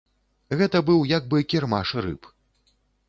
Гэта 0.61 0.81
быў 0.87 1.05
як 1.17 1.27
бы 1.33 1.43
кірмаш 1.53 1.93
рыб. 2.07 2.21